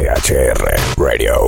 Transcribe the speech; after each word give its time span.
HR 0.00 0.54
Radio. 0.96 1.44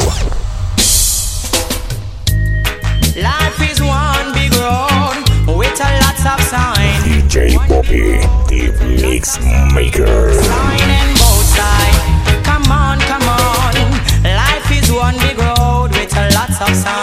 Life 3.16 3.70
is 3.70 3.80
one 3.80 4.32
big 4.34 4.52
road 4.54 5.24
with 5.56 5.80
a 5.80 5.90
lots 6.02 6.26
of 6.26 6.40
signs. 6.42 7.02
DJ 7.04 7.56
Poppy, 7.66 8.20
the 8.48 8.72
Mix 9.00 9.40
Maker. 9.74 10.34
Sign 10.34 10.80
and 10.80 11.18
both 11.18 11.48
side. 11.56 12.44
Come 12.44 12.70
on, 12.70 13.00
come 13.00 13.22
on. 13.22 13.74
Life 14.22 14.70
is 14.70 14.92
one 14.92 15.16
big 15.20 15.38
road 15.38 15.88
with 15.92 16.14
a 16.14 16.30
lots 16.34 16.60
of 16.60 16.76
sign. 16.76 17.01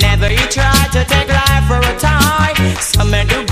Never 0.00 0.30
you 0.30 0.46
try 0.48 0.88
to 0.92 1.04
take 1.04 1.28
life 1.28 1.66
for 1.68 1.78
a 1.78 1.98
tie. 1.98 2.54
Some 2.80 3.10
may 3.10 3.24
do 3.26 3.51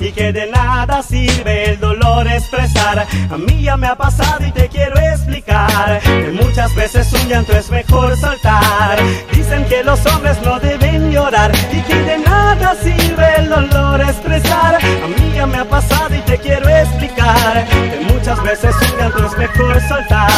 y 0.00 0.12
que 0.12 0.32
de 0.32 0.46
nada 0.46 1.02
sirve 1.02 1.70
el 1.70 1.80
dolor 1.80 2.26
expresar. 2.26 3.06
A 3.30 3.36
mí 3.36 3.62
ya 3.62 3.76
me 3.76 3.86
ha 3.86 3.96
pasado 3.96 4.46
y 4.46 4.50
te 4.50 4.68
quiero 4.68 4.98
explicar 4.98 6.00
que 6.00 6.38
muchas 6.42 6.74
veces 6.74 7.12
un 7.12 7.28
llanto 7.28 7.52
es 7.52 7.70
mejor 7.70 8.16
soltar. 8.16 8.98
Dicen 9.32 9.64
que 9.66 9.84
los 9.84 10.04
hombres 10.06 10.40
no 10.42 10.58
deben 10.58 11.10
llorar 11.10 11.52
y 11.70 11.80
que 11.82 11.94
de 11.94 12.18
nada 12.18 12.74
sirve 12.82 13.26
el 13.36 13.48
dolor 13.50 14.00
expresar. 14.00 14.76
A 14.76 15.08
mí 15.08 15.32
ya 15.34 15.46
me 15.46 15.58
ha 15.58 15.64
pasado 15.64 16.14
y 16.14 16.20
te 16.20 16.38
quiero 16.38 16.68
explicar 16.68 17.66
que 17.68 18.00
muchas 18.12 18.42
veces 18.42 18.74
un 18.74 18.98
llanto 18.98 19.26
es 19.26 19.36
mejor 19.36 19.80
soltar. 19.86 20.30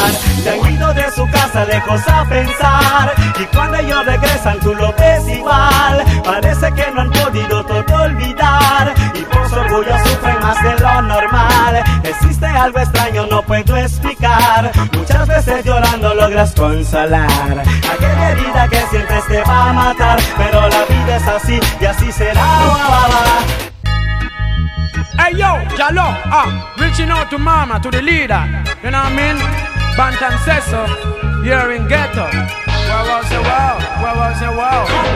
Se 0.43 0.51
han 0.51 0.75
ido 0.75 0.93
de 0.93 1.11
su 1.13 1.25
casa 1.31 1.65
lejos 1.67 2.01
a 2.09 2.25
pensar 2.25 3.15
y 3.41 3.45
cuando 3.55 3.77
ellos 3.79 4.05
regresan 4.07 4.59
tú 4.61 4.75
lo 4.75 4.93
ves 4.95 5.29
igual. 5.29 6.05
Parece 6.25 6.73
que 6.73 6.91
no 6.93 7.03
han 7.03 7.11
podido 7.11 7.65
todo 7.65 8.03
olvidar 8.03 8.42
lo 10.81 11.03
normal. 11.03 11.83
Existe 12.05 12.47
algo 12.47 12.78
extraño, 12.78 13.27
no 13.27 13.42
puedo 13.42 13.77
explicar. 13.77 14.70
Muchas 14.92 15.27
veces 15.27 15.64
llorando 15.64 16.14
logras 16.14 16.55
consolar. 16.55 17.62
Aquella 17.92 18.31
herida 18.31 18.69
que 18.69 18.81
sientes 18.91 19.27
te 19.27 19.42
va 19.42 19.70
a 19.70 19.73
matar, 19.73 20.19
pero 20.37 20.69
la 20.69 20.84
vida 20.84 21.17
es 21.17 21.29
así 21.29 21.61
y 21.81 21.84
así 21.84 22.12
será. 22.12 22.47
Hey 25.19 25.37
yo, 25.37 25.59
Jalo, 25.77 26.03
ah, 26.03 26.73
reaching 26.79 27.11
out 27.11 27.29
to 27.31 27.39
mama, 27.39 27.81
to 27.81 27.91
the 27.91 28.03
leader, 28.03 28.42
you 28.83 28.91
know 28.91 28.98
what 28.98 29.12
I 29.12 29.14
mean? 29.14 29.36
Bantam 29.97 30.33
says 30.45 30.64
so, 30.64 30.86
you're 31.45 31.73
in 31.73 31.86
ghetto. 31.86 32.62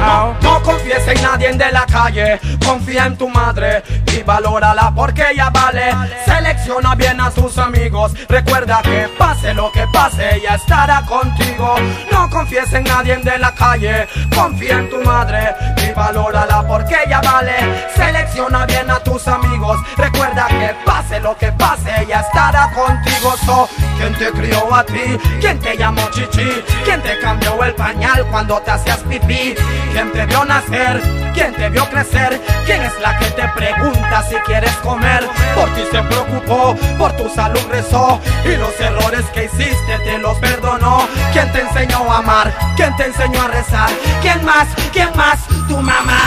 Ow. 0.06 0.34
No 0.40 0.62
confíes 0.62 1.06
en 1.08 1.22
nadie 1.22 1.52
de 1.52 1.72
la 1.72 1.86
calle, 1.86 2.38
confía 2.64 3.06
en 3.06 3.16
tu 3.16 3.28
madre 3.28 3.82
y 4.12 4.22
valórala 4.22 4.92
porque 4.94 5.24
ella 5.32 5.50
vale. 5.50 5.92
Selecciona 6.24 6.94
bien 6.94 7.20
a 7.20 7.30
tus 7.30 7.58
amigos, 7.58 8.12
recuerda 8.28 8.80
que 8.82 9.08
pase 9.18 9.54
lo 9.54 9.70
que 9.72 9.86
pase, 9.92 10.36
ella 10.36 10.54
estará 10.54 11.02
contigo. 11.02 11.74
No 12.12 12.28
confíes 12.30 12.72
en 12.72 12.84
nadie 12.84 13.16
de 13.16 13.38
la 13.38 13.52
calle, 13.54 14.06
confía 14.34 14.78
en 14.78 14.90
tu 14.90 15.00
madre 15.02 15.54
y 15.84 15.92
valórala 15.92 16.64
porque 16.66 16.96
ella 17.06 17.20
vale. 17.20 17.54
Selecciona 17.94 18.66
bien 18.66 18.90
a 18.90 18.98
tus 19.00 19.26
amigos, 19.28 19.78
recuerda 19.96 20.46
que 20.48 20.74
pase 20.84 21.20
lo 21.20 21.36
que 21.36 21.50
pase, 21.52 21.90
ella 22.02 22.20
estará 22.20 22.70
contigo. 22.72 23.34
So, 23.44 23.68
¿quién 23.98 24.14
te 24.14 24.30
crió 24.30 24.74
a 24.74 24.84
ti? 24.84 25.18
¿Quién 25.40 25.58
te 25.58 25.76
llamó 25.76 26.08
chichi? 26.10 26.62
¿Quién 26.84 27.02
te 27.02 27.18
cambió 27.18 27.62
el 27.64 27.65
pañal 27.74 28.26
cuando 28.30 28.60
te 28.60 28.70
hacías 28.70 28.98
pipí? 28.98 29.54
¿Quién 29.92 30.12
te 30.12 30.26
vio 30.26 30.44
nacer? 30.44 31.00
¿Quién 31.34 31.54
te 31.54 31.68
vio 31.68 31.88
crecer? 31.90 32.40
¿Quién 32.64 32.82
es 32.82 32.92
la 33.00 33.18
que 33.18 33.26
te 33.26 33.48
pregunta 33.48 34.22
si 34.28 34.36
quieres 34.46 34.72
comer? 34.76 35.26
Por 35.54 35.68
ti 35.74 35.82
se 35.90 36.02
preocupó, 36.02 36.76
por 36.98 37.12
tu 37.12 37.28
salud 37.30 37.60
rezó 37.70 38.20
y 38.44 38.56
los 38.56 38.78
errores 38.80 39.24
que 39.34 39.44
hiciste 39.44 39.98
te 40.04 40.18
los 40.18 40.36
perdonó. 40.38 41.06
¿Quién 41.32 41.50
te 41.52 41.60
enseñó 41.60 42.10
a 42.10 42.18
amar? 42.18 42.52
¿Quién 42.76 42.96
te 42.96 43.06
enseñó 43.06 43.42
a 43.42 43.48
rezar? 43.48 43.90
¿Quién 44.22 44.44
más? 44.44 44.68
¿Quién 44.92 45.08
más? 45.16 45.38
Tu 45.68 45.76
mamá. 45.76 46.20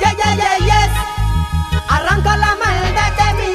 Yeah, 0.00 0.12
yeah, 0.12 0.34
yeah, 0.36 0.58
yes. 0.58 0.90
Arranca 1.88 2.36
la 2.36 2.56
maldad 2.64 3.12
de 3.12 3.34
mi 3.34 3.47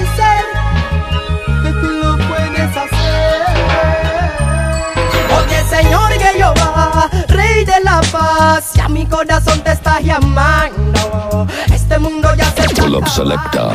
Señor 5.83 6.13
Jehová, 6.13 7.09
Rey 7.27 7.65
de 7.65 7.79
la 7.83 7.99
paz, 8.11 8.71
ya 8.73 8.87
mi 8.87 9.05
corazón 9.05 9.59
te 9.61 9.73
está 9.73 9.99
llamando. 9.99 11.47
Este 11.73 11.99
mundo 11.99 12.33
ya 12.35 12.45
se 12.51 12.63
up 12.81 13.07
selector. 13.07 13.73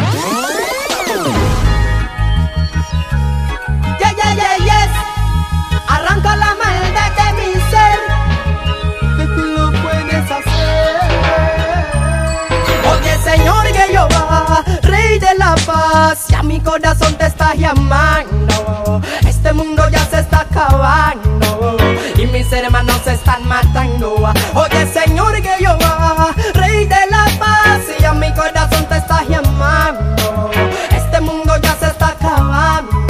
Yeah, 4.01 4.13
yeah, 4.19 4.35
yeah, 4.35 4.57
yes. 4.69 4.91
Arranca 5.89 6.37
la 6.37 6.55
maldad 6.63 7.11
de 7.19 7.29
mi 7.39 7.53
ser. 7.71 7.99
Que 9.19 9.25
tú 9.35 9.43
lo 9.57 9.71
puedes 9.83 10.31
hacer. 10.31 10.97
Oye, 12.91 13.13
Señor 13.23 13.67
Jehová, 13.67 14.65
Rey 14.83 15.19
de 15.19 15.35
la 15.37 15.55
paz, 15.67 16.27
ya 16.29 16.43
mi 16.43 16.59
corazón 16.61 17.15
te 17.17 17.27
está 17.27 17.55
llamando. 17.55 19.03
Este 19.27 19.53
mundo 19.53 19.89
ya 19.91 20.05
se 20.07 20.21
está 20.21 20.41
acabando 20.41 21.18
están 23.39 23.49
matando. 23.49 24.17
Oye, 24.55 24.87
Señor 24.93 25.35
Jehová, 25.43 26.35
Rey 26.55 26.87
de 26.87 27.07
la 27.11 27.25
paz, 27.39 27.81
ya 28.01 28.13
mi 28.13 28.33
corazón 28.35 28.85
te 28.87 28.97
está 28.97 29.23
llamando. 29.25 30.51
Este 30.91 31.21
mundo 31.21 31.55
ya 31.63 31.77
se 31.77 31.87
está 31.87 32.09
acabando 32.09 33.07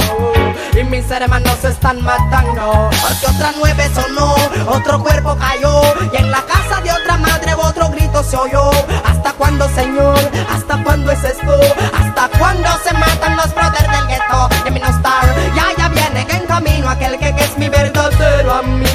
y 0.79 0.83
mis 0.83 1.09
hermanos 1.09 1.55
se 1.61 1.69
están 1.69 2.01
matando. 2.03 2.89
Porque 3.01 3.35
otra 3.35 3.51
nueve 3.57 3.89
sonó, 3.93 4.35
otro 4.67 5.01
cuerpo 5.01 5.35
cayó 5.37 5.81
y 6.11 6.17
en 6.17 6.31
la 6.31 6.41
casa 6.41 6.81
de 6.81 6.91
otra 6.91 7.17
madre 7.17 7.53
otro 7.55 7.89
grito 7.89 8.23
se 8.23 8.37
oyó. 8.37 8.69
¿Hasta 9.05 9.33
cuándo, 9.33 9.67
Señor? 9.69 10.19
¿Hasta 10.49 10.83
cuándo 10.83 11.11
es 11.11 11.23
esto? 11.23 11.59
¿Hasta 11.97 12.29
cuándo 12.37 12.69
se 12.83 12.93
matan 12.93 13.37
los 13.37 13.53
brothers 13.53 13.91
del 13.91 14.07
gueto? 14.07 14.49
De 14.63 14.71
mi 14.71 14.79
no 14.79 14.87
star, 14.87 15.25
ya 15.55 15.67
ya 15.77 15.89
viene 15.89 16.25
en 16.29 16.45
camino 16.45 16.89
aquel 16.89 17.17
que, 17.17 17.33
que 17.35 17.43
es 17.43 17.57
mi 17.57 17.69
verdadero 17.69 18.53
amigo. 18.53 18.88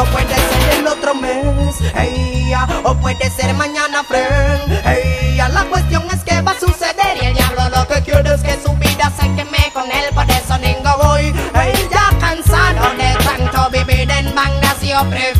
Eso 0.00 0.10
puede 0.12 0.34
ser 0.34 0.78
el 0.78 0.86
otro 0.86 1.14
mes, 1.14 1.76
ey, 1.94 2.48
ya, 2.48 2.66
o 2.84 2.94
puede 2.94 3.28
ser 3.28 3.52
mañana, 3.52 4.02
friend. 4.02 4.72
ey, 4.86 5.36
ya. 5.36 5.50
La 5.50 5.64
cuestión 5.64 6.04
es 6.10 6.24
que 6.24 6.40
va 6.40 6.52
a 6.52 6.58
suceder 6.58 7.18
y 7.20 7.26
el 7.26 7.34
diablo 7.34 7.68
lo 7.68 7.86
que 7.86 8.00
quiere 8.00 8.32
es 8.32 8.40
que 8.40 8.58
su 8.64 8.72
vida 8.76 9.12
se 9.20 9.26
queme 9.34 9.70
con 9.74 9.84
él. 9.92 10.06
Por 10.14 10.24
eso 10.30 10.56
ningo 10.56 10.96
voy, 11.02 11.26
ey, 11.54 11.88
ya 11.90 12.18
cansado 12.18 12.96
de 12.96 13.14
tanto 13.22 13.68
vivir 13.68 14.10
en 14.10 14.34
bandas. 14.34 14.80
Yo 14.80 15.04
prefiero, 15.10 15.39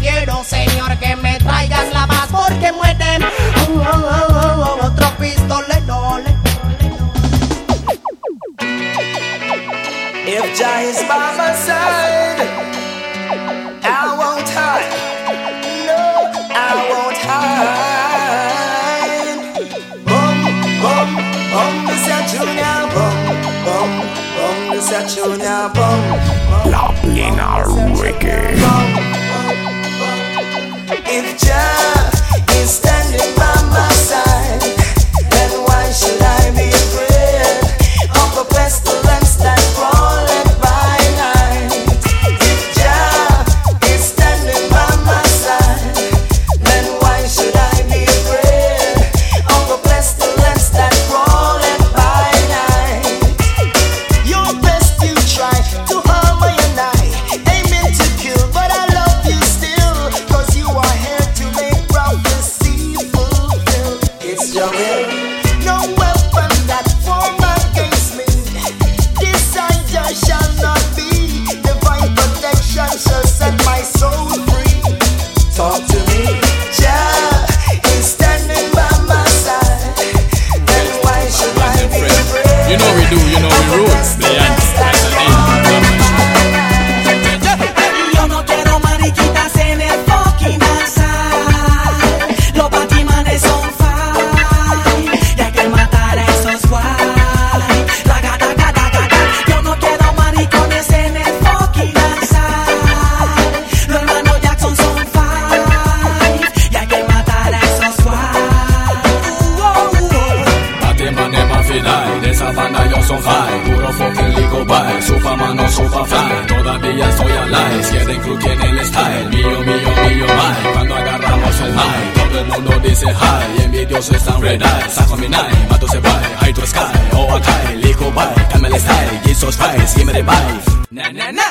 style 128.79 129.21
Jesus 129.25 129.57
me 130.05 130.13
the 130.13 130.23
vibe. 130.23 130.91
Na 130.91 131.11
na 131.11 131.31
na, 131.31 131.43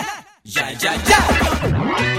ya 0.43 0.69
ya 0.81 0.93
ya 1.09 2.18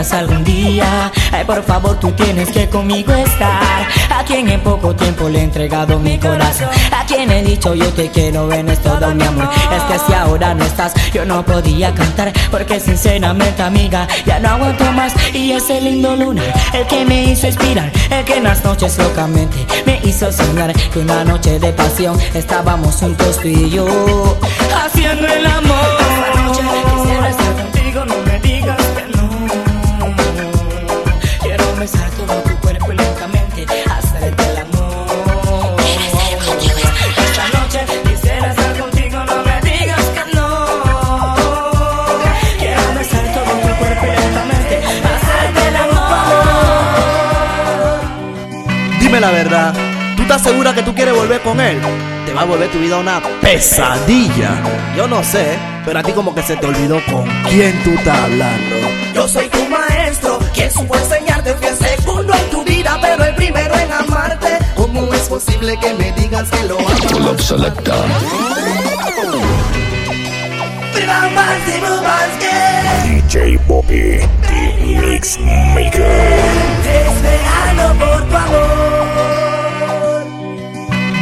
faltas 0.00 0.12
algún 0.12 0.44
día. 0.44 1.10
Ay, 1.32 1.44
por 1.44 1.62
favor, 1.62 1.98
tú 1.98 2.12
tienes 2.12 2.50
que 2.50 2.68
conmigo 2.68 3.12
estar. 3.12 3.86
A 4.10 4.24
quien 4.24 4.48
en 4.48 4.60
poco 4.60 4.94
tiempo 4.94 5.28
le 5.28 5.40
he 5.40 5.42
entregado 5.42 5.98
mi 5.98 6.18
corazón. 6.18 6.68
A 6.92 7.04
quien 7.06 7.30
he 7.30 7.42
dicho 7.42 7.74
yo 7.74 7.92
te 7.92 8.08
quiero, 8.10 8.46
ven, 8.46 8.68
es 8.68 8.80
todo 8.80 9.14
mi 9.14 9.24
amor. 9.24 9.48
Es 9.72 9.82
que 9.84 9.98
si 10.06 10.12
ahora 10.12 10.54
no 10.54 10.64
estás, 10.64 10.92
yo 11.12 11.24
no 11.24 11.44
podía 11.44 11.94
cantar. 11.94 12.32
Porque 12.50 12.80
sinceramente, 12.80 13.62
amiga, 13.62 14.06
ya 14.26 14.38
no 14.38 14.50
aguanto 14.50 14.84
más. 14.92 15.12
Y 15.34 15.52
ese 15.52 15.80
lindo 15.80 16.16
luna, 16.16 16.42
el 16.72 16.86
que 16.86 17.04
me 17.04 17.24
hizo 17.24 17.46
inspirar, 17.46 17.90
el 18.10 18.24
que 18.24 18.36
en 18.36 18.44
las 18.44 18.64
noches 18.64 18.98
locamente 18.98 19.66
me 19.86 20.00
hizo 20.04 20.32
soñar 20.32 20.72
que 20.72 20.98
una 20.98 21.24
noche 21.24 21.58
de 21.58 21.72
pasión 21.72 22.18
estábamos 22.34 22.96
juntos 22.96 23.38
tú 23.40 23.48
y 23.48 23.70
yo 23.70 24.38
haciendo 24.84 25.26
el 25.26 25.46
amor. 25.46 25.79
Que 50.80 50.86
tú 50.86 50.94
quieres 50.94 51.14
volver 51.14 51.40
con 51.42 51.60
él? 51.60 51.78
Te 52.24 52.32
va 52.32 52.42
a 52.42 52.44
volver 52.44 52.70
tu 52.70 52.78
vida 52.78 52.96
una 52.96 53.20
pesadilla. 53.42 54.62
Yo 54.96 55.06
no 55.06 55.22
sé, 55.22 55.58
pero 55.84 55.98
a 55.98 56.02
ti 56.02 56.12
como 56.12 56.34
que 56.34 56.42
se 56.42 56.56
te 56.56 56.66
olvidó 56.66 57.00
con 57.04 57.28
quién 57.50 57.82
tú 57.82 57.90
estás 57.90 58.18
hablando. 58.18 58.76
Yo 59.14 59.28
soy 59.28 59.48
tu 59.48 59.62
maestro, 59.66 60.38
quien 60.54 60.70
supo 60.70 60.96
enseñarte 60.96 61.54
fui 61.54 61.66
el 61.66 61.76
segundo 61.76 62.32
en 62.34 62.50
tu 62.50 62.64
vida, 62.64 62.98
pero 63.02 63.24
el 63.24 63.34
primero 63.34 63.74
en 63.74 63.92
amarte. 63.92 64.58
¿Cómo 64.74 65.12
es 65.12 65.28
posible 65.28 65.78
que 65.80 65.92
me 65.94 66.12
digas 66.12 66.48
que 66.50 66.66
lo 66.66 66.78
amas? 66.78 67.12
Love 67.12 67.40
Selector. 67.40 68.04
DJ 73.04 73.58
Bobby, 73.66 74.20
the 74.42 75.10
Mix 75.10 75.38
Maker. 75.40 76.02
Esperando 76.84 78.04
por 78.04 78.28
tu 78.28 78.36
amor. 78.36 79.39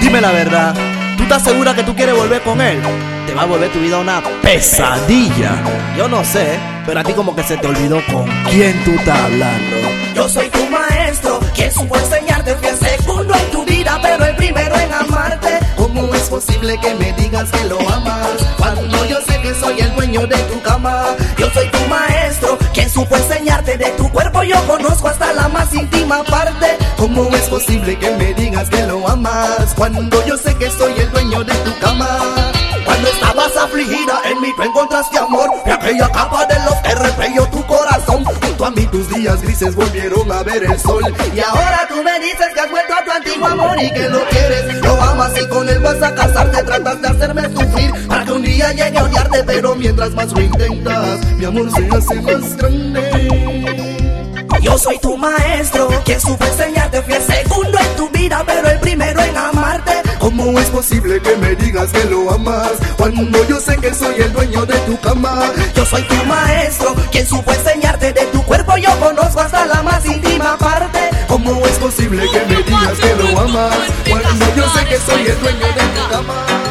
Dime 0.08 0.22
la 0.22 0.32
verdad, 0.32 0.74
¿tú 1.18 1.24
estás 1.24 1.42
segura 1.42 1.74
que 1.74 1.82
tú 1.82 1.94
quieres 1.94 2.16
volver 2.16 2.40
con 2.40 2.62
él? 2.62 2.80
Te 3.26 3.34
va 3.34 3.42
a 3.42 3.44
volver 3.44 3.70
tu 3.70 3.78
vida 3.78 3.98
una 3.98 4.22
pesadilla. 4.40 5.52
Yo 5.98 6.08
no 6.08 6.24
sé, 6.24 6.58
pero 6.86 7.00
a 7.00 7.04
ti 7.04 7.12
como 7.12 7.36
que 7.36 7.42
se 7.42 7.58
te 7.58 7.66
olvidó 7.66 8.00
con 8.10 8.24
quién 8.48 8.82
tú 8.84 8.92
estás 8.92 9.18
hablando. 9.18 9.76
Yo 10.14 10.26
soy 10.26 10.48
tu 10.48 10.64
maestro, 10.70 11.40
quien 11.54 11.70
supo 11.70 11.94
enseñarte 11.98 12.54
fui 12.54 12.68
el 12.68 12.78
segundo 12.78 13.34
en 13.34 13.50
tu 13.50 13.66
vida, 13.66 13.98
pero 14.00 14.24
el 14.24 14.34
primero 14.36 14.74
en 14.78 14.94
amarte. 14.94 15.58
¿Cómo 15.76 16.14
es 16.14 16.22
posible 16.22 16.78
que 16.80 16.94
me 16.94 17.12
digas 17.12 17.50
que 17.50 17.64
lo 17.66 17.78
amas? 17.90 18.30
Cuando 18.56 19.04
yo 19.04 19.18
sé 19.20 19.38
que 19.42 19.52
soy 19.60 19.78
el 19.78 19.94
dueño 19.94 20.26
de 20.26 20.38
tu 20.38 20.62
cama. 20.62 21.04
Yo 21.36 21.50
soy 21.50 21.68
tu 21.68 21.86
maestro, 21.86 22.56
quien 22.72 22.88
supo 22.88 23.14
enseñarte 23.14 23.76
de 23.76 23.90
tu 23.90 24.10
cuerpo. 24.10 24.42
Yo 24.42 24.56
conozco 24.66 25.08
hasta 25.08 25.34
la 25.34 25.48
más 25.48 25.74
íntima 25.74 26.24
parte. 26.24 26.78
¿Cómo 26.96 27.28
es 27.36 27.42
posible 27.42 27.96
que 27.98 28.10
me 28.12 28.34
digas 28.34 28.68
que 28.70 28.82
lo 28.82 29.06
amas? 29.08 29.47
Cuando 29.76 30.24
yo 30.26 30.36
sé 30.36 30.54
que 30.56 30.70
soy 30.70 30.92
el 30.98 31.10
dueño 31.10 31.44
de 31.44 31.54
tu 31.54 31.78
cama. 31.78 32.18
Cuando 32.84 33.08
estabas 33.08 33.56
afligida, 33.56 34.20
en 34.24 34.40
mí 34.40 34.48
tú 34.56 34.62
encontraste 34.62 35.18
amor. 35.18 35.48
Y 35.66 35.70
aquella 35.70 36.08
capa 36.10 36.46
de 36.46 36.54
los 36.64 36.74
que 36.76 36.94
repelló 36.94 37.46
tu 37.48 37.64
corazón. 37.66 38.24
Junto 38.24 38.64
a 38.64 38.70
mí 38.70 38.86
tus 38.86 39.08
días 39.10 39.40
grises 39.42 39.74
volvieron 39.74 40.30
a 40.32 40.42
ver 40.42 40.64
el 40.64 40.78
sol. 40.80 41.02
Y 41.34 41.40
ahora 41.40 41.86
tú 41.88 42.02
me 42.02 42.18
dices 42.18 42.46
que 42.54 42.60
has 42.60 42.70
vuelto 42.70 42.94
a 42.94 43.04
tu 43.04 43.10
antiguo 43.10 43.46
amor 43.46 43.82
y 43.82 43.92
que 43.92 44.08
lo 44.08 44.24
quieres. 44.28 44.82
Lo 44.82 45.00
amas 45.02 45.32
y 45.40 45.46
con 45.48 45.68
él 45.68 45.78
vas 45.80 46.02
a 46.02 46.14
casarte. 46.14 46.62
Tratas 46.62 47.02
de 47.02 47.08
hacerme 47.08 47.42
sufrir 47.50 48.08
para 48.08 48.24
que 48.24 48.32
un 48.32 48.42
día 48.42 48.72
llegue 48.72 48.98
a 48.98 49.04
odiarte. 49.04 49.44
Pero 49.44 49.74
mientras 49.76 50.10
más 50.12 50.32
lo 50.32 50.40
intentas, 50.40 51.24
mi 51.36 51.44
amor 51.44 51.70
se 51.70 51.88
hace 51.88 52.14
más 52.22 52.56
grande. 52.56 53.98
Yo 54.60 54.76
soy 54.76 54.98
tu 54.98 55.16
maestro, 55.16 55.88
quien 56.04 56.20
supo 56.20 56.44
enseñarte 56.44 57.00
fui 57.02 57.14
¿Cómo 60.38 60.56
es 60.60 60.70
posible 60.70 61.20
que 61.20 61.36
me 61.36 61.56
digas 61.56 61.90
que 61.90 62.04
lo 62.04 62.30
amas? 62.30 62.70
Cuando 62.96 63.44
yo 63.48 63.58
sé 63.58 63.76
que 63.76 63.92
soy 63.92 64.14
el 64.22 64.32
dueño 64.32 64.64
de 64.66 64.78
tu 64.86 64.96
cama. 65.00 65.52
Yo 65.74 65.84
soy 65.84 66.02
tu 66.02 66.14
maestro, 66.26 66.94
quien 67.10 67.26
supo 67.26 67.52
enseñarte 67.52 68.12
de 68.12 68.24
tu 68.26 68.40
cuerpo. 68.44 68.76
Yo 68.76 68.96
conozco 69.00 69.40
hasta 69.40 69.66
la 69.66 69.82
más 69.82 70.06
íntima 70.06 70.56
parte. 70.56 71.10
¿Cómo 71.26 71.66
es 71.66 71.76
posible 71.78 72.24
que 72.32 72.54
me 72.54 72.62
digas 72.62 72.98
que 73.00 73.16
lo 73.16 73.40
amas? 73.40 73.76
Cuando 74.08 74.54
yo 74.54 74.70
sé 74.70 74.86
que 74.86 74.98
soy 74.98 75.26
el 75.26 75.40
dueño 75.40 75.66
de 75.66 76.00
tu 76.00 76.08
cama. 76.08 76.67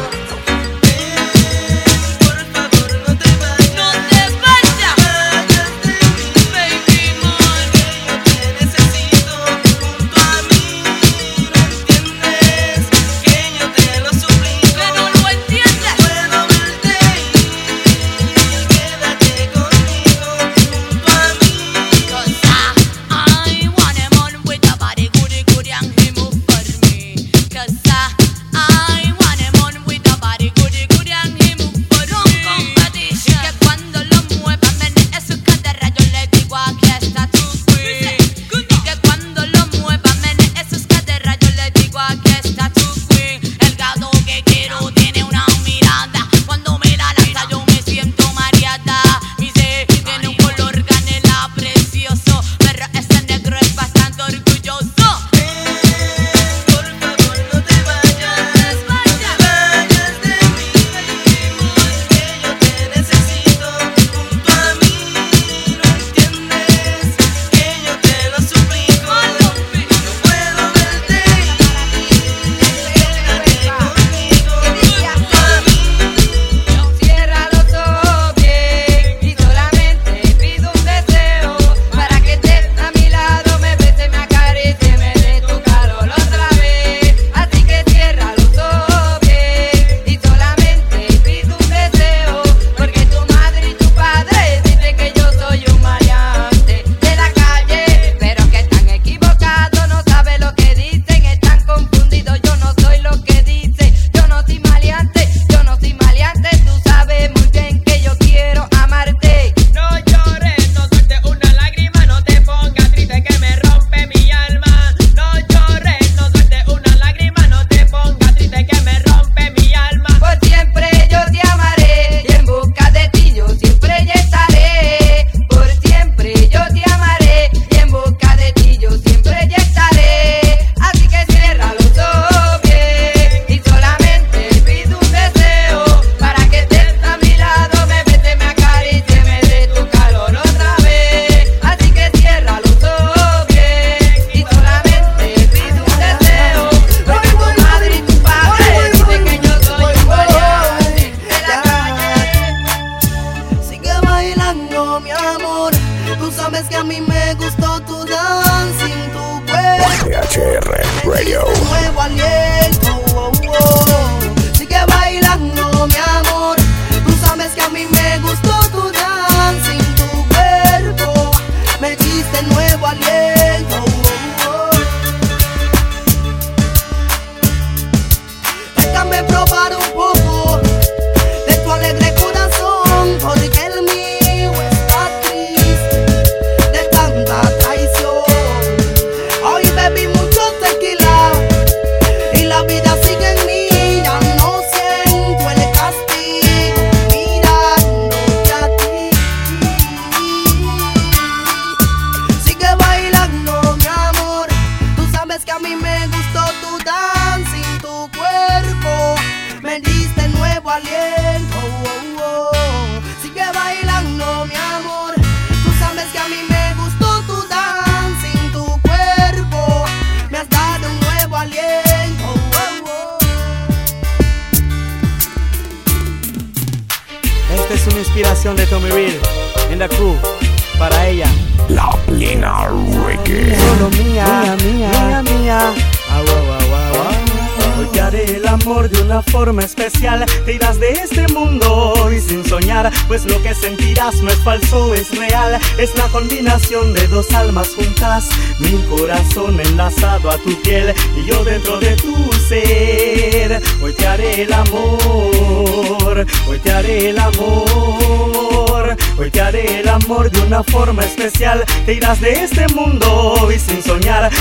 Pues 243.06 243.24
lo 243.26 243.40
que 243.42 243.54
sentirás 243.54 244.22
no 244.22 244.30
es 244.30 244.38
falso, 244.38 244.94
es 244.94 245.16
real. 245.16 245.58
Es 245.78 245.94
la 245.96 246.08
combinación 246.08 246.92
de 246.94 247.06
dos 247.08 247.32
almas 247.32 247.68
juntas. 247.74 248.28
Mi 248.60 248.82
corazón 248.84 249.60
enlazado 249.60 250.30
a 250.30 250.38
tu 250.38 250.54
piel 250.62 250.94
y 251.16 251.28
yo 251.28 251.44
dentro 251.44 251.78
de 251.80 251.96
tu 251.96 252.14
ser. 252.48 253.60
Hoy 253.82 253.92
te 253.92 254.06
haré 254.06 254.42
el 254.42 254.52
amor, 254.52 256.26
hoy 256.48 256.58
te 256.58 256.70
haré 256.70 257.10
el 257.10 257.18
amor. 257.18 258.96
Hoy 259.18 259.30
te 259.32 259.40
haré 259.40 259.80
el 259.80 259.88
amor 259.88 260.30
de 260.30 260.40
una 260.42 260.62
forma 260.62 261.04
especial. 261.04 261.64
Te 261.84 261.94
irás 261.94 262.20
de 262.20 262.44
este 262.44 262.68
mundo 262.68 263.50
y 263.54 263.58
sin 263.58 263.77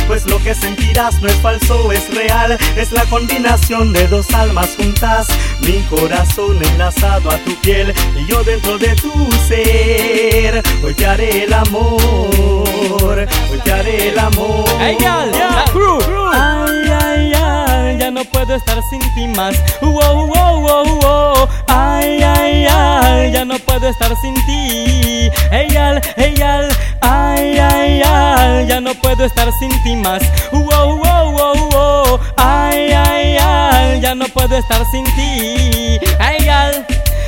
pues 0.07 0.25
lo 0.25 0.41
que 0.41 0.55
sentirás 0.55 1.21
no 1.21 1.27
es 1.27 1.35
falso, 1.35 1.91
es 1.91 2.13
real. 2.13 2.57
Es 2.75 2.91
la 2.91 3.03
combinación 3.05 3.93
de 3.93 4.07
dos 4.07 4.33
almas 4.33 4.75
juntas. 4.77 5.27
Mi 5.61 5.81
corazón 5.83 6.63
enlazado 6.63 7.29
a 7.29 7.37
tu 7.39 7.53
piel 7.57 7.93
y 8.15 8.25
yo 8.25 8.43
dentro 8.43 8.77
de 8.77 8.95
tu 8.95 9.11
ser. 9.47 10.63
Hoy 10.83 10.93
te 10.93 11.05
haré 11.05 11.43
el 11.43 11.53
amor. 11.53 12.01
Hoy 13.51 13.59
te 13.63 13.71
haré 13.71 14.09
el 14.09 14.19
amor. 14.19 14.65
Hey, 14.79 14.97
gal, 14.99 15.31
la 15.31 15.65
crew. 15.71 15.99
Ay, 16.33 17.06
ya 18.07 18.11
no 18.11 18.23
puedo 18.23 18.55
estar 18.55 18.81
sin 18.89 19.01
ti 19.15 19.27
más. 19.27 19.53
Wow, 19.81 20.27
wow, 20.27 20.61
wow, 20.61 20.99
wow. 21.01 21.49
Ay, 21.67 22.23
ay, 22.23 22.65
ay, 22.69 23.31
ya 23.33 23.43
no 23.43 23.59
puedo 23.59 23.89
estar 23.89 24.15
sin 24.21 24.33
ti. 24.45 25.29
Hey, 25.51 25.67
gal, 25.73 26.01
hey, 26.15 26.33
gal. 26.37 26.69
Ay, 27.01 27.59
ay, 27.59 28.01
ay, 28.05 28.65
ya 28.65 28.79
no 28.79 28.93
puedo 28.93 29.25
estar 29.25 29.51
sin 29.59 29.71
ti 29.83 29.97
más. 29.97 30.23
Wow, 30.53 30.99
wow, 31.03 31.31
wow, 31.35 31.69
wow. 31.73 32.19
Ay, 32.37 32.93
ay, 32.93 33.37
ay, 33.41 33.99
ya 33.99 34.15
no 34.15 34.25
puedo 34.29 34.55
estar 34.55 34.85
sin 34.89 35.03
ti. 35.03 35.99
Hey, 36.17 36.45
gal. 36.45 36.85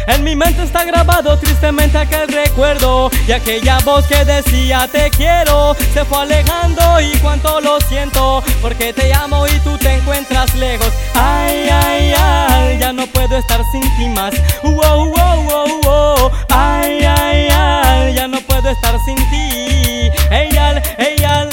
En 0.09 0.23
mi 0.23 0.35
mente 0.35 0.63
está 0.63 0.83
grabado 0.83 1.37
tristemente 1.37 1.97
aquel 1.97 2.27
recuerdo 2.27 3.09
Y 3.27 3.31
aquella 3.31 3.79
voz 3.79 4.05
que 4.07 4.25
decía 4.25 4.89
te 4.91 5.09
quiero 5.11 5.75
Se 5.93 6.03
fue 6.05 6.21
alejando 6.23 6.99
y 6.99 7.17
cuánto 7.19 7.61
lo 7.61 7.79
siento 7.81 8.43
Porque 8.61 8.91
te 8.93 9.13
amo 9.13 9.47
y 9.47 9.59
tú 9.59 9.77
te 9.77 9.93
encuentras 9.93 10.53
lejos. 10.55 10.91
Ay, 11.13 11.69
ay, 11.69 12.13
ay, 12.17 12.77
ya 12.79 12.93
no 12.93 13.05
puedo 13.07 13.37
estar 13.37 13.61
sin 13.71 13.81
ti 13.81 14.07
más. 14.09 14.33
Wow, 14.63 15.11
wow, 15.13 15.43
wow, 15.43 15.81
wow. 15.83 16.31
Ay, 16.49 17.03
ay, 17.03 17.47
ay, 17.51 18.13
ya 18.15 18.27
no 18.27 18.39
puedo 18.41 18.69
estar 18.69 18.95
sin 19.05 19.15
ti. 19.15 20.09
Ey, 20.31 20.57
al, 20.57 20.81
al. 21.25 21.49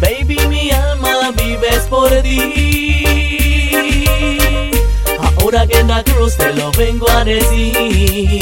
Baby, 0.00 0.38
mi 0.48 0.70
alma 0.70 1.30
vives 1.36 1.86
por 1.88 2.10
ti. 2.22 3.11
Que 5.52 5.80
en 5.80 5.88
la 5.88 6.02
cruz 6.02 6.34
te 6.38 6.50
lo 6.54 6.72
vengo 6.72 7.06
a 7.10 7.24
decir. 7.24 8.32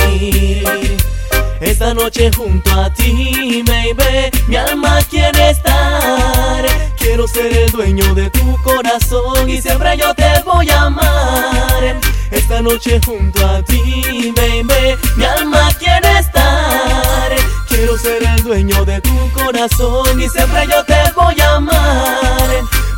Esta 1.60 1.92
noche 1.92 2.30
junto 2.36 2.70
a 2.70 2.88
ti, 2.94 3.64
baby, 3.66 4.30
mi 4.46 4.54
alma 4.54 5.00
quiere 5.10 5.50
estar. 5.50 6.64
Quiero 6.96 7.26
ser 7.26 7.52
el 7.52 7.68
dueño 7.72 8.14
de 8.14 8.30
tu 8.30 8.56
corazón 8.62 9.50
y 9.50 9.60
siempre 9.60 9.96
yo 9.96 10.14
te 10.14 10.40
voy 10.46 10.70
a 10.70 10.82
amar. 10.82 12.00
Esta 12.30 12.62
noche 12.62 13.00
junto 13.04 13.44
a 13.44 13.60
ti, 13.64 14.32
baby, 14.36 14.96
mi 15.16 15.24
alma 15.24 15.68
quiere 15.80 16.20
estar. 16.20 17.34
Quiero 17.68 17.98
ser 17.98 18.22
el 18.22 18.40
dueño 18.44 18.84
de 18.84 19.00
tu 19.00 19.32
corazón 19.32 20.22
y 20.22 20.28
siempre 20.28 20.64
yo 20.68 20.84
te 20.84 20.94
voy 21.16 21.40
a 21.40 21.56
amar. 21.56 22.50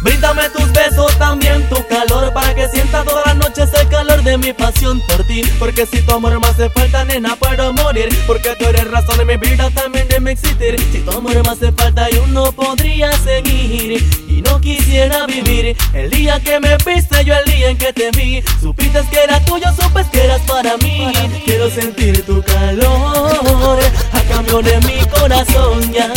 Bríndame 0.03 0.51
tus 0.51 0.71
besos, 0.73 1.17
también 1.17 1.69
tu 1.69 1.77
calor 1.87 2.33
Para 2.33 2.53
que 2.55 2.69
sienta 2.71 3.05
todas 3.05 3.25
las 3.27 3.37
noches 3.37 3.71
el 3.73 3.89
calor 3.89 3.92
de 4.25 4.39
mi 4.39 4.53
pasión 4.53 5.01
por 5.09 5.25
ti. 5.27 5.43
Porque 5.59 5.87
si 5.87 6.01
tu 6.03 6.13
amor 6.13 6.39
me 6.41 6.47
hace 6.47 6.71
falta, 6.71 7.05
nena, 7.05 7.37
puedo 7.37 7.73
morir. 7.73 8.09
Porque 8.27 8.55
tú 8.59 8.67
eres 8.67 8.91
razón 8.91 9.19
de 9.19 9.25
mi 9.25 9.37
vida, 9.37 9.71
también 9.71 10.09
de 10.09 10.21
mi 10.21 10.31
existir. 10.31 10.77
Si 10.93 10.99
tu 10.99 11.11
amor 11.11 11.35
me 11.43 11.49
hace 11.49 11.73
falta, 11.73 12.09
yo 12.11 12.27
no 12.29 12.53
podría 12.53 13.13
seguir. 13.19 14.05
Y 14.29 14.43
no 14.43 14.61
quisiera 14.61 15.27
vivir. 15.27 15.77
El 15.93 16.11
día 16.11 16.41
que 16.41 16.61
me 16.61 16.77
viste, 16.79 17.25
yo 17.25 17.35
el 17.35 17.45
día 17.51 17.71
en 17.71 17.79
que 17.79 17.93
te 17.93 18.11
vi. 18.11 18.43
Supiste 18.61 19.01
que 19.11 19.25
era 19.25 19.45
tuyo, 19.45 19.67
supes 19.81 20.07
que 20.09 20.25
eras 20.25 20.41
para 20.43 20.77
mí. 20.79 21.13
Quiero 21.45 21.71
sentir 21.71 22.25
tu 22.25 22.43
calor 22.43 23.79
A 24.13 24.21
cambio 24.33 24.63
de 24.63 24.79
mi 24.81 24.99
corazón, 25.07 25.93
ya. 25.93 26.13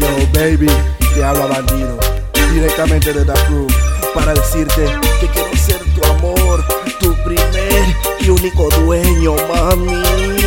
Yo, 0.00 0.08
baby, 0.32 0.70
te 1.14 1.24
habla 1.24 1.46
bandido. 1.46 1.98
Directamente 2.52 3.12
de 3.12 3.24
la 3.24 3.34
cruz. 3.34 3.72
Para 4.14 4.34
decirte 4.34 4.84
que 5.20 5.26
quiero 5.28 5.56
ser 5.56 5.78
tu 5.94 6.04
amor, 6.04 6.64
primer 7.24 7.96
y 8.20 8.30
único 8.30 8.68
dueño, 8.80 9.34
mami. 9.48 10.02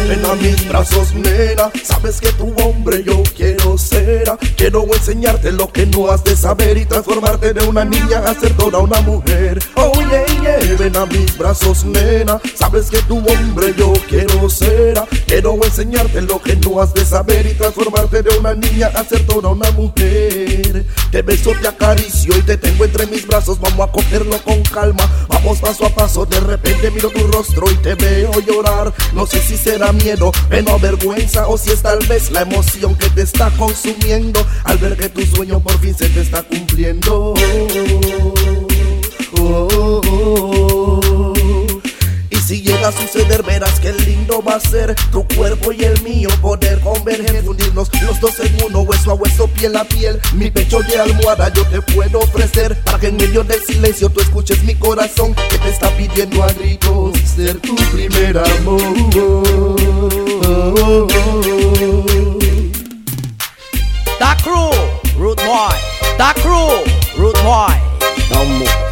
Ven 0.08 0.26
a 0.26 0.36
mis 0.36 0.68
brazos, 0.68 1.14
nena. 1.14 1.72
Sabes 1.84 2.20
que 2.20 2.32
tu 2.34 2.54
hombre 2.64 3.04
yo 3.04 3.22
quiero 3.36 3.61
Quiero 4.56 4.86
enseñarte 4.94 5.52
lo 5.52 5.72
que 5.72 5.86
no 5.86 6.12
has 6.12 6.24
de 6.24 6.36
saber 6.36 6.78
y 6.78 6.86
transformarte 6.86 7.54
de 7.54 7.64
una 7.68 7.86
niña 7.86 8.20
a 8.20 8.34
ser 8.34 8.56
toda 8.56 8.80
una 8.80 9.02
mujer. 9.02 9.60
Oh, 9.76 9.92
yeah, 10.10 10.26
yeah. 10.42 11.02
A 11.02 11.06
mis 11.06 11.38
brazos, 11.38 11.84
nena. 11.86 12.40
Sabes 12.56 12.90
que 12.90 13.02
tu 13.04 13.18
hombre 13.18 13.74
yo 13.78 13.94
quiero 14.08 14.50
ser. 14.50 15.02
Quiero 15.26 15.56
enseñarte 15.64 16.22
lo 16.22 16.42
que 16.42 16.56
no 16.58 16.82
has 16.82 16.94
de 16.94 17.06
saber 17.06 17.46
y 17.46 17.54
transformarte 17.54 18.22
de 18.22 18.38
una 18.38 18.54
niña 18.54 18.88
a 18.96 19.04
ser 19.04 19.26
toda 19.26 19.50
una 19.50 19.72
mujer. 19.72 20.86
Te 21.12 21.22
beso, 21.22 21.52
te 21.62 21.68
acaricio 21.68 22.38
y 22.38 22.42
te 22.42 22.58
tengo 22.58 22.86
entre 22.86 23.06
mis 23.08 23.26
brazos. 23.28 23.60
Vamos 23.60 23.90
a 23.90 23.92
cogerlo 23.92 24.38
con 24.44 24.62
calma. 24.64 25.10
Vamos 25.28 25.60
paso 25.60 25.86
a 25.86 25.90
paso. 25.90 26.26
De 26.26 26.40
repente 26.40 26.92
miro 26.92 27.10
tu 27.10 27.26
rostro 27.28 27.70
y 27.72 27.76
te 27.76 27.96
veo 27.96 28.32
llorar. 28.42 28.94
No 29.14 29.26
sé 29.26 29.42
si 29.42 29.58
será 29.58 29.92
miedo, 29.92 30.32
pena 30.50 30.74
o 30.74 30.80
vergüenza 30.80 31.48
o 31.48 31.58
si 31.58 31.72
es 31.72 31.82
tal 31.82 32.00
vez 32.08 32.32
la 32.32 32.42
emoción 32.42 32.96
que 32.96 33.10
te 33.10 33.22
está 33.22 33.50
consumiendo 33.52 34.21
al 34.64 34.78
ver 34.78 34.98
que 34.98 35.10
tu 35.10 35.22
sueño 35.36 35.60
por 35.60 35.78
fin 35.80 35.96
se 35.96 36.08
te 36.10 36.22
está 36.22 36.44
cumpliendo. 36.44 37.34
Oh, 39.40 39.68
oh, 39.74 40.02
oh. 40.06 41.74
Y 42.30 42.36
si 42.36 42.62
llega 42.62 42.90
a 42.90 42.92
suceder, 42.92 43.42
verás 43.44 43.80
que 43.80 43.92
lindo 43.94 44.44
va 44.44 44.56
a 44.56 44.60
ser 44.60 44.96
tu 45.12 45.26
cuerpo 45.36 45.72
y 45.72 45.84
el 45.84 46.00
mío 46.02 46.30
poder 46.42 46.80
converger, 46.82 47.44
fundirnos 47.44 47.90
los 48.02 48.20
dos 48.20 48.40
en 48.40 48.56
uno, 48.66 48.82
hueso 48.82 49.12
a 49.12 49.14
hueso, 49.16 49.48
piel 49.48 49.76
a 49.76 49.84
piel. 49.84 50.20
Mi 50.34 50.52
pecho 50.52 50.80
de 50.82 51.00
almohada 51.00 51.52
yo 51.54 51.66
te 51.66 51.82
puedo 51.82 52.20
ofrecer 52.20 52.78
para 52.84 53.00
que 53.00 53.08
en 53.08 53.18
medio 53.18 53.44
del 53.44 53.62
silencio 53.64 54.10
tú 54.10 54.22
escuches 54.22 54.64
mi 54.64 54.76
corazón 54.76 55.34
que 55.50 55.58
te 55.58 55.70
está 55.70 55.90
pidiendo 55.98 56.44
a 56.44 56.52
gritos 56.54 57.18
ser 57.36 57.60
tu 57.60 57.76
primer 57.76 58.38
amor. 58.38 58.82
Da 64.22 64.36
Crew, 64.36 64.70
Root 65.18 65.42
Boy. 65.44 65.76
Da 66.16 66.32
Crew, 66.36 66.84
Root 67.18 67.42
Boy. 67.42 67.74
Vamos. 68.30 68.70
cosa 68.70 68.91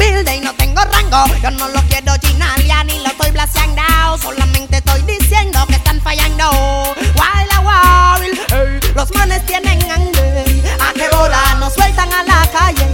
humilde 0.00 0.36
y 0.36 0.40
no 0.40 0.54
tengo 0.54 0.82
rango. 0.82 1.24
Yo 1.42 1.50
no 1.50 1.68
lo 1.68 1.80
quiero 1.82 2.16
chinalia 2.18 2.84
ni 2.84 2.98
lo 3.00 3.06
estoy 3.06 3.30
blaseando. 3.30 3.82
Solamente 4.20 4.78
estoy 4.78 5.02
diciendo 5.02 5.64
que 5.66 5.74
están 5.74 6.00
fallando. 6.00 6.50
Wild 6.96 7.50
wild, 7.68 8.40
ey. 8.52 8.92
los 8.94 9.14
manes 9.14 9.44
tienen 9.46 9.78
hambre. 9.90 10.44
A 10.80 10.92
qué 10.94 11.08
hora 11.14 11.54
nos 11.58 11.74
sueltan 11.74 12.12
a 12.12 12.22
la 12.24 12.46
calle. 12.50 12.86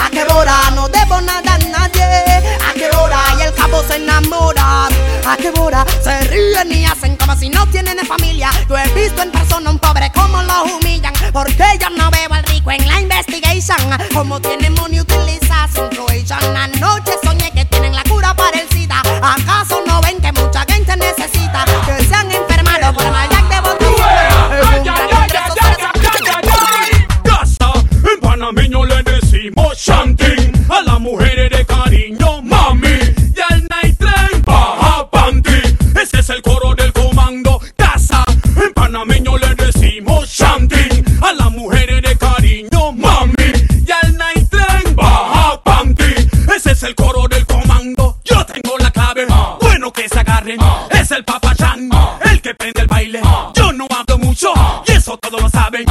A 0.00 0.10
qué 0.10 0.24
hora 0.32 0.70
no 0.74 0.88
debo 0.88 1.20
nada 1.20 1.54
a 1.54 1.58
nadie. 1.58 2.04
A 2.04 2.72
qué 2.74 2.88
hora 2.96 3.20
y 3.38 3.42
el 3.42 3.54
cabo 3.54 3.82
se 3.86 3.96
enamora. 3.96 4.88
A 5.26 5.36
qué 5.36 5.52
hora 5.58 5.84
se 6.02 6.20
ríen 6.22 6.72
y 6.72 6.84
hacen 6.84 7.16
como 7.16 7.36
si 7.36 7.48
no 7.48 7.66
tienen 7.68 7.98
familia. 8.06 8.50
Yo 8.68 8.78
he 8.78 8.88
visto 8.94 9.22
en 9.22 9.30
persona 9.32 9.70
un 9.70 9.78
pobre 9.78 10.10
como 10.12 10.42
lo 10.42 10.64
humillan. 10.64 11.12
Porque 11.32 11.64
yo 11.80 11.90
no 11.90 12.10
veo 12.10 12.32
al 12.32 12.44
rico 12.44 12.70
en 12.70 12.86
la 12.86 13.00
investigation. 13.00 13.78
Como 14.12 14.40
tiene 14.40 14.70
money 14.70 15.00
utiliza 15.00 15.68
su 15.74 15.84
influencia. 15.84 16.13
vision 16.24 16.56
and 16.56 16.80
notice 16.80 17.23
El 52.30 52.40
que 52.42 52.54
prende 52.54 52.82
el 52.82 52.86
baile. 52.86 53.20
Yo 53.54 53.72
no 53.72 53.86
hablo 53.90 54.18
mucho, 54.18 54.52
y 54.86 54.92
eso 54.92 55.16
todos 55.18 55.40
lo 55.40 55.48
saben. 55.48 55.84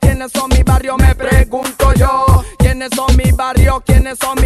quiénes 0.00 0.30
son 0.32 0.48
mi 0.48 0.62
barrio, 0.62 0.96
me 0.96 1.14
pregunto 1.14 1.92
yo. 1.94 2.44
¿Quiénes 2.58 2.90
son 2.94 3.16
mi 3.16 3.32
barrio? 3.32 3.82
¿Quiénes 3.84 4.18
son 4.18 4.39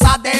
vamos 0.00 0.31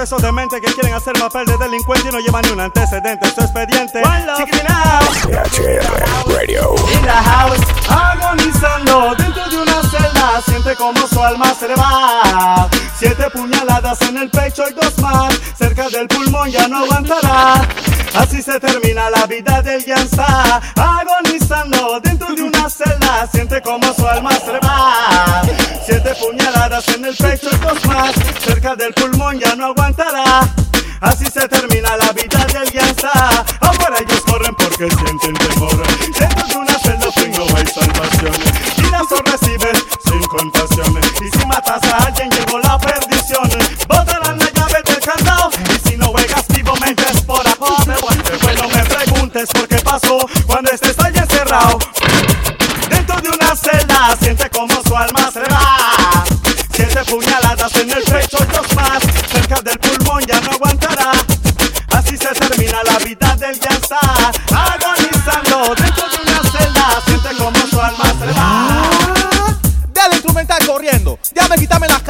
todos 0.00 0.08
esos 0.08 0.22
dementes 0.22 0.60
que 0.62 0.72
quieren 0.72 0.94
hacer 0.94 1.12
papel 1.12 1.44
de 1.44 1.58
delincuente 1.58 2.08
y 2.08 2.12
no 2.12 2.20
llevan 2.20 2.42
ni 2.44 2.50
un 2.52 2.60
antecedente. 2.60 3.30
Su 3.34 3.42
expediente. 3.42 4.00
Radio. 6.26 6.74
In 6.94 7.02
the 7.02 7.10
house, 7.10 7.60
agonizando 7.86 9.14
dentro 9.16 9.44
de 9.50 9.58
una 9.58 9.82
celda, 9.90 10.40
siente 10.46 10.74
como 10.76 11.06
su 11.06 11.22
alma 11.22 11.52
se 11.54 11.68
le 11.68 11.74
va. 11.74 12.66
Siete 12.98 13.28
puñaladas 13.30 14.00
en 14.02 14.16
el 14.16 14.30
pecho 14.30 14.64
y 14.70 14.72
dos 14.72 14.96
más, 14.98 15.38
cerca 15.58 15.90
del 15.90 16.08
pulmón 16.08 16.50
ya 16.50 16.66
no 16.66 16.78
aguantará. 16.78 17.68
Así 18.14 18.42
se 18.42 18.58
termina 18.58 19.08
la 19.10 19.26
vida 19.26 19.62
del 19.62 19.84
Yansa, 19.84 20.60
agonizando 20.76 22.00
dentro 22.00 22.34
de 22.34 22.42
una 22.42 22.68
celda, 22.68 23.28
siente 23.32 23.62
como 23.62 23.92
su 23.94 24.06
alma 24.06 24.30
se 24.32 24.58
va. 24.58 25.42
Siete 25.86 26.14
puñaladas 26.20 26.88
en 26.88 27.04
el 27.04 27.16
pecho 27.16 27.48
y 27.52 27.56
dos 27.56 27.84
más, 27.86 28.12
cerca 28.44 28.74
del 28.74 28.92
pulmón 28.94 29.38
ya 29.38 29.54
no 29.54 29.66
aguantará. 29.66 30.48
Así 31.00 31.24
se 31.26 31.48
termina 31.48 31.96
la 31.96 32.12
vida 32.12 32.44
del 32.52 32.70
Yansa. 32.72 33.44
Ahora 33.60 33.96
ellos 34.00 34.20
corren 34.22 34.54
porque 34.54 34.88
sienten 34.90 35.34
temor. 35.34 35.82
Dentro 36.18 36.46
de 36.46 36.56
una 36.56 36.78
celda 36.78 37.08
pues 37.14 37.38
no 37.38 37.44
hay 37.56 37.66
salvación. 37.66 38.34
Y 38.76 38.90
las 38.90 39.06
reciben 39.24 39.76
sin 40.04 40.22
compasión. 40.24 41.00
Y 41.22 41.38
si 41.38 41.46
matas 41.46 41.82
a 41.84 42.04
alguien 42.06 42.29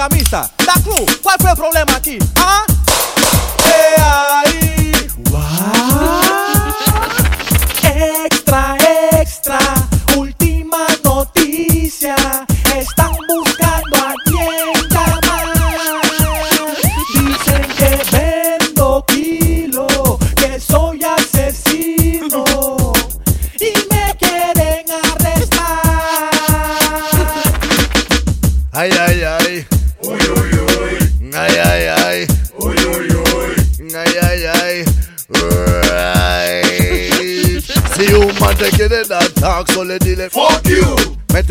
camisas. 0.09 0.51
La 0.65 0.73
cruz, 0.83 1.19
¿cuál 1.23 1.37
fue 1.39 1.51
el 1.51 1.57
problema 1.57 1.97
aquí? 1.97 2.19
¿Ah? 2.37 2.65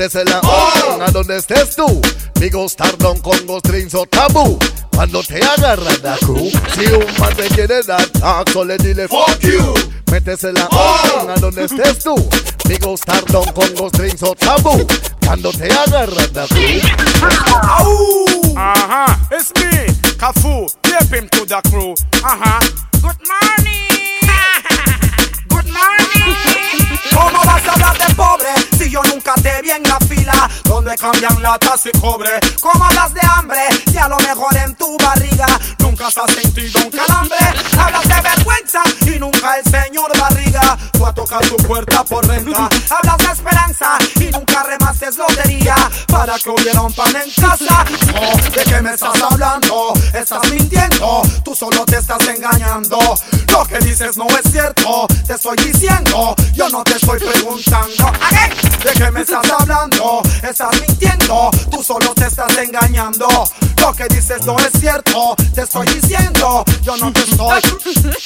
Métesela 0.10 0.42
oh. 0.44 1.04
a 1.04 1.12
donde 1.12 1.38
estés 1.38 1.76
tú. 1.76 2.02
Bigos 2.40 2.76
tardón 2.76 3.20
con 3.20 3.38
strings 3.60 3.94
o 3.94 4.08
tabú. 4.08 4.58
Cuando 4.92 5.22
te 5.22 5.38
agarran 5.38 6.02
la 6.02 6.18
crew. 6.18 6.50
Si 6.74 6.88
un 6.88 7.06
man 7.20 7.36
te 7.36 7.48
quiere 7.50 7.84
dar 7.84 8.04
talk, 8.08 8.50
solo 8.50 8.76
dile 8.78 9.08
fuck 9.08 9.40
you. 9.42 9.72
Métesela 10.12 10.68
oh. 10.72 11.28
a 11.30 11.36
donde 11.40 11.66
estés 11.66 12.00
tú. 12.04 12.16
Bigos 12.68 13.02
tardón 13.02 13.46
con 13.54 13.90
strings 13.90 14.24
o 14.24 14.34
tabú. 14.34 14.84
Cuando 15.24 15.52
te 15.52 15.72
agarran 15.72 16.34
la 16.34 16.48
crew. 16.48 16.82
Uh-huh, 18.58 19.16
it's 19.32 19.54
me, 19.58 19.94
Kafu. 20.18 20.66
Tape 20.82 21.20
him 21.20 21.30
to 21.30 21.46
the 21.46 21.62
crew. 21.70 21.94
Uh-huh. 22.24 22.60
Good 23.00 23.22
morning. 23.28 24.26
Good 25.50 25.68
morning. 25.72 26.10
¿Cómo 27.70 27.78
vas 27.78 27.86
a 27.86 27.92
hablar 27.92 28.08
de 28.08 28.16
pobre 28.16 28.50
si 28.78 28.90
yo 28.90 29.02
nunca 29.04 29.34
te 29.36 29.62
vi 29.62 29.70
en 29.70 29.84
la 29.84 29.98
fila 30.00 30.50
donde 30.64 30.96
cambian 30.98 31.42
latas 31.42 31.86
y 31.86 31.92
cobre? 32.00 32.40
¿Cómo 32.60 32.84
hablas 32.84 33.14
de 33.14 33.22
hambre 33.22 33.60
si 33.92 33.98
a 33.98 34.08
lo 34.08 34.18
mejor 34.18 34.56
en 34.58 34.76
tu 34.76 34.98
barriga 34.98 35.48
nunca 35.78 36.08
has 36.08 36.34
sentido 36.34 36.82
un 36.84 36.90
calambre? 36.90 37.38
Hablas 37.78 38.08
de 38.08 38.22
vergüenza 38.22 38.82
y 39.06 39.20
nunca 39.20 39.58
el 39.58 39.64
señor 39.66 40.18
barriga 40.18 40.78
fue 40.98 41.10
a 41.10 41.14
tocar 41.14 41.42
tu 41.48 41.58
puerta 41.58 42.04
por 42.04 42.28
renta. 42.28 42.70
Hablas 42.90 43.18
de 43.18 43.34
esperanza 43.34 43.98
y 44.20 44.32
nunca 44.32 44.64
remaste 44.64 45.12
lotería 45.18 45.76
para 46.08 46.38
que 46.40 46.50
hubiera 46.50 46.82
un 46.82 46.94
pan 46.94 47.16
en 47.16 47.32
casa. 47.32 47.86
Oh, 48.16 48.38
¿De 48.52 48.64
qué 48.64 48.82
me 48.82 48.94
estás 48.94 49.22
hablando? 49.22 49.94
Estás 50.14 50.50
mintiendo, 50.52 51.22
tú 51.44 51.56
solo 51.56 51.86
te 51.86 51.98
estás 51.98 52.28
engañando. 52.28 52.98
Lo 53.52 53.66
que 53.66 53.80
dices 53.80 54.18
no 54.18 54.28
es 54.28 54.52
cierto, 54.52 55.08
te 55.26 55.34
estoy 55.34 55.58
diciendo, 55.58 56.36
yo 56.54 56.70
no 56.70 56.84
te 56.84 56.94
estoy 56.94 57.20
preguntando. 57.20 57.59
¿A 57.60 58.86
¿De 58.86 58.94
qué 58.94 59.12
me 59.12 59.20
estás 59.20 59.50
hablando? 59.52 60.22
Estás 60.42 60.70
mintiendo, 60.80 61.52
tú 61.70 61.84
solo 61.84 62.14
te 62.14 62.28
estás 62.28 62.58
engañando. 62.58 63.28
Lo 63.82 63.94
que 63.94 64.06
dices 64.08 64.46
no 64.46 64.58
es 64.58 64.72
cierto, 64.80 65.36
te 65.54 65.64
estoy 65.64 65.86
diciendo, 65.88 66.64
yo 66.82 66.96
no 66.96 67.12
te 67.12 67.20
estoy. 67.20 67.62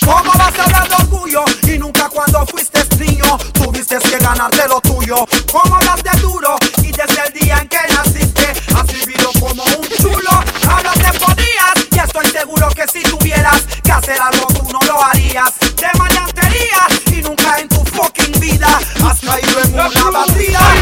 ¿Cómo 0.06 0.32
vas 0.38 0.60
a 0.60 0.63
hablar 0.63 0.88
de 0.88 0.96
orgullo 0.96 1.43
y 1.63 1.80
nunca 1.80 2.10
cuando 2.10 2.46
fuiste 2.46 2.84
niño 3.00 3.38
tuviste 3.54 3.98
que 3.98 4.17
ganarte 4.19 4.67
lo 4.67 4.80
tuyo? 4.82 5.26
¿Cómo 5.52 5.76
hablas 5.78 6.04
de 6.04 6.22
duro 6.22 6.56
y 6.84 6.91
desde 6.91 7.26
el 7.26 7.34
día 7.34 7.58
en 7.58 7.67
que 7.67 7.80
naciste 7.89 8.54
has 8.76 8.86
vivido 8.86 9.32
como 9.39 9.63
un 9.63 9.88
chulo? 9.98 10.32
Hablas 10.69 10.96
de 10.96 11.19
podías 11.19 11.74
y 11.91 12.00
estoy 12.00 12.28
seguro 12.28 12.69
que 12.69 12.88
si 12.88 13.02
tuvieras 13.02 13.63
que 13.84 13.91
hacer 13.91 14.22
algo 14.22 14.46
tú 14.48 14.72
no 14.72 14.80
lo 14.86 15.04
harías. 15.04 15.52
Fucking 18.63 18.84
vida 18.97 19.08
has 19.08 19.19
caído 19.19 19.62
en 19.62 19.73
una 19.73 20.12
batida. 20.12 20.73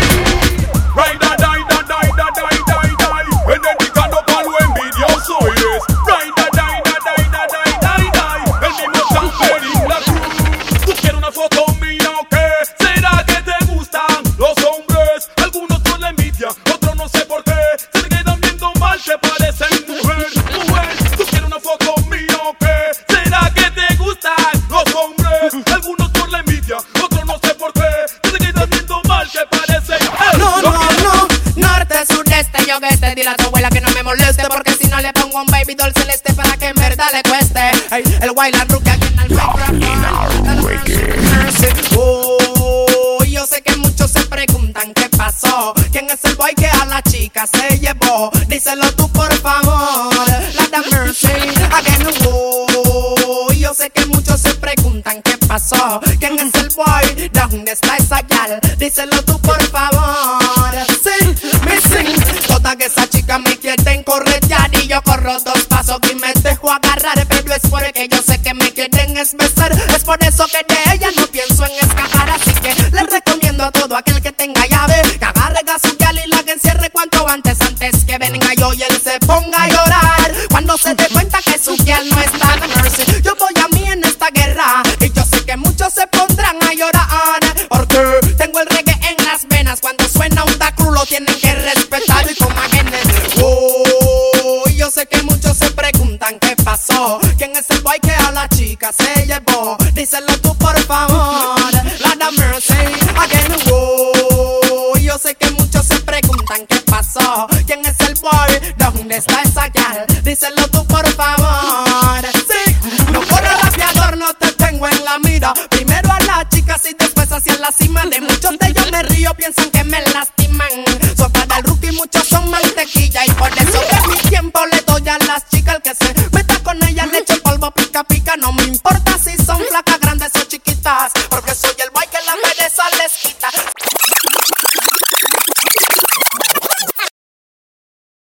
todo 73.69 73.95
aquel 73.95 74.19
que 74.21 74.31
tenga 74.31 74.65
llave 74.65 75.01
que 75.19 75.25
agarre 75.25 75.59
gasucal 75.63 76.19
y 76.25 76.29
la 76.29 76.41
que 76.43 76.53
encierre 76.53 76.89
cuanto 76.89 77.27
antes, 77.27 77.61
antes 77.61 78.05
que 78.05 78.17
venga 78.17 78.53
yo 78.55 78.73
y 78.73 78.81
él 78.81 79.01
se 79.03 79.19
ponga 79.19 79.63
a 79.63 79.67
llorar. 79.67 80.33
Cuando 80.49 80.77
se 80.77 80.95
dé 80.95 81.07
cuenta 81.09 81.39
que 81.43 81.59
su 81.59 81.77
piel 81.77 82.09
no 82.09 82.21
está 82.21 82.50